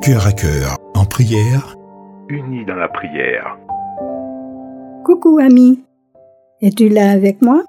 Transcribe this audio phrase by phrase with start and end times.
[0.00, 1.76] Cœur à cœur, en prière,
[2.28, 3.58] unis dans la prière.
[5.04, 5.82] Coucou ami,
[6.62, 7.64] es-tu là avec moi?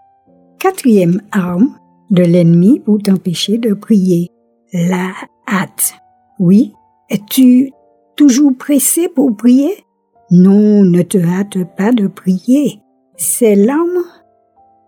[0.60, 1.76] Quatrième arme
[2.12, 4.30] de l'ennemi pour t'empêcher de prier,
[4.72, 5.12] la
[5.48, 5.96] hâte.
[6.38, 6.74] Oui,
[7.10, 7.72] es-tu
[8.16, 9.84] toujours pressé pour prier?
[10.30, 12.80] Non, ne te hâte pas de prier.
[13.18, 14.04] C'est l'arme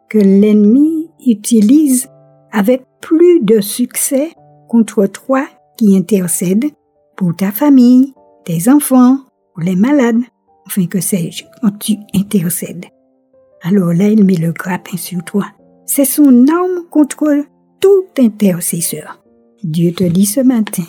[0.07, 2.07] que l'ennemi utilise
[2.51, 4.29] avec plus de succès
[4.71, 5.45] contre toi
[5.77, 6.63] qui intercède
[7.17, 8.13] pour ta famille,
[8.45, 9.17] tes enfants,
[9.53, 10.21] pour les malades,
[10.65, 12.85] enfin que sais-je, quand tu intercèdes.
[13.63, 15.47] Alors là, il met le grappin sur toi.
[15.85, 17.43] C'est son arme contre
[17.81, 19.21] tout intercesseur.
[19.61, 20.87] Dieu te dit ce matin,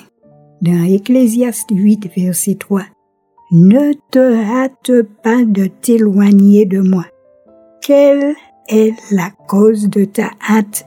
[0.60, 2.82] dans Ecclésiaste 8, verset 3,
[3.50, 4.92] Ne te hâte
[5.24, 7.06] pas de t'éloigner de moi.
[7.80, 8.36] Quelle
[8.68, 10.86] est la cause de ta hâte?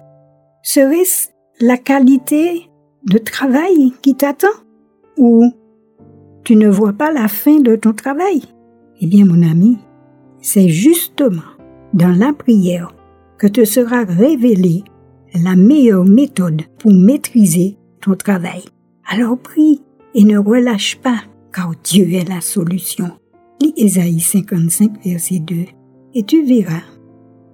[0.63, 1.27] Serait-ce
[1.59, 2.69] la qualité
[3.05, 4.47] de travail qui t'attend
[5.17, 5.51] Ou
[6.43, 8.41] tu ne vois pas la fin de ton travail?
[8.99, 9.77] Eh bien mon ami,
[10.41, 11.41] c'est justement
[11.93, 12.93] dans la prière
[13.37, 14.83] que te sera révélée
[15.43, 18.63] la meilleure méthode pour maîtriser ton travail.
[19.07, 19.81] Alors prie
[20.13, 21.21] et ne relâche pas,
[21.53, 23.11] car Dieu est la solution.
[23.61, 25.55] Lis Ésaïe 55, verset 2,
[26.13, 26.83] et tu verras,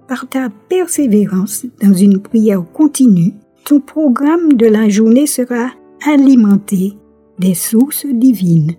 [0.08, 5.70] par ta persévérance dans une prière continue, ton programme de la journée sera
[6.06, 6.94] alimenté
[7.38, 8.72] des sources divines,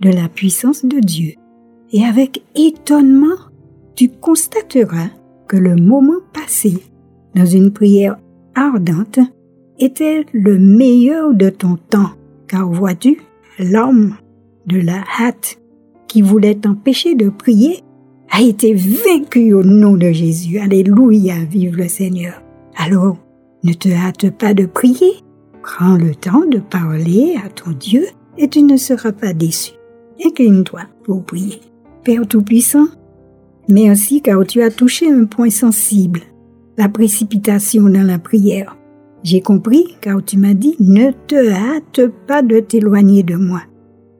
[0.00, 1.34] de la puissance de Dieu.
[1.92, 3.36] Et avec étonnement,
[3.94, 5.08] tu constateras
[5.48, 6.78] que le moment passé
[7.34, 8.18] dans une prière
[8.54, 9.18] ardente
[9.78, 12.10] était le meilleur de ton temps,
[12.46, 13.18] car vois-tu,
[13.58, 14.14] l'homme
[14.66, 15.58] de la hâte
[16.06, 17.80] qui voulait t'empêcher de prier
[18.30, 20.58] a été vaincu au nom de Jésus.
[20.58, 22.42] Alléluia, vive le Seigneur.
[22.76, 23.16] Alors,
[23.64, 25.12] ne te hâte pas de prier.
[25.62, 28.06] Prends le temps de parler à ton Dieu
[28.36, 29.72] et tu ne seras pas déçu.
[30.24, 31.60] Incline-toi pour prier.
[32.04, 32.86] Père Tout-Puissant,
[33.68, 36.20] merci car tu as touché un point sensible,
[36.76, 38.76] la précipitation dans la prière.
[39.24, 43.62] J'ai compris car tu m'as dit ne te hâte pas de t'éloigner de moi,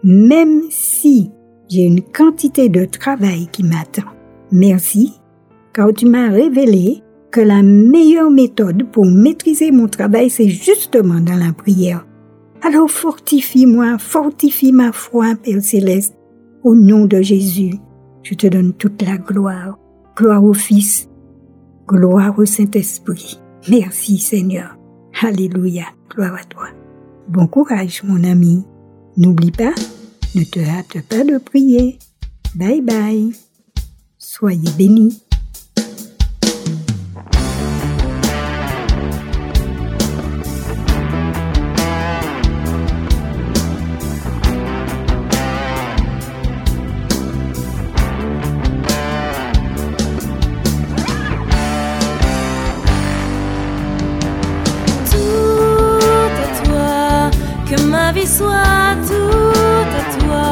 [0.02, 1.30] même si
[1.68, 4.10] j'ai une quantité de travail qui m'attend.
[4.50, 5.14] Merci
[5.72, 11.36] car tu m'as révélé que la meilleure méthode pour maîtriser mon travail, c'est justement dans
[11.36, 12.06] la prière.
[12.62, 16.14] Alors fortifie-moi, fortifie ma foi, Père céleste.
[16.64, 17.74] Au nom de Jésus,
[18.22, 19.78] je te donne toute la gloire.
[20.16, 21.08] Gloire au Fils,
[21.86, 23.38] gloire au Saint-Esprit.
[23.68, 24.76] Merci Seigneur.
[25.22, 26.66] Alléluia, gloire à toi.
[27.28, 28.64] Bon courage mon ami.
[29.16, 29.74] N'oublie pas,
[30.34, 31.98] ne te hâte pas de prier.
[32.56, 33.32] Bye bye.
[34.18, 35.27] Soyez bénis.
[58.38, 60.50] Soit tout à toi,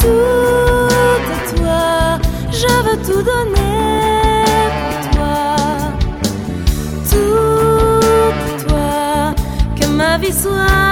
[0.00, 0.88] tout
[1.34, 1.82] à toi,
[2.50, 5.38] je veux tout donner pour toi,
[7.10, 8.00] tout
[8.34, 8.90] à toi,
[9.78, 10.87] que ma vie soit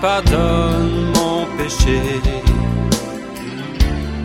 [0.00, 2.00] pardonne mon péché.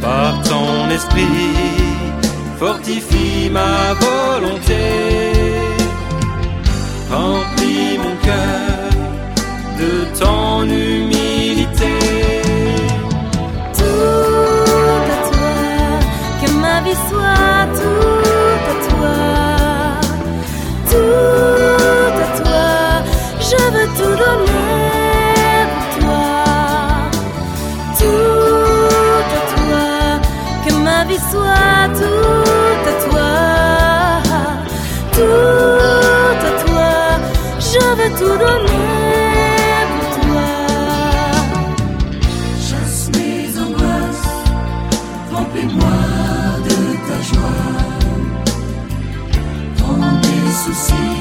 [0.02, 1.56] Par ton esprit,
[2.60, 5.22] fortifie ma volonté.
[38.02, 40.48] veux tout donner pour toi.
[42.60, 44.32] Chasse mes angoisses,
[45.32, 46.00] remplis-moi
[46.68, 46.78] de
[47.08, 47.68] ta joie.
[49.78, 51.21] Prends mes soucis.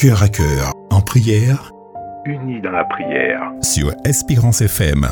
[0.00, 1.72] cœur à cœur, en prière,
[2.24, 5.06] unis dans la prière, sur Espérance FM.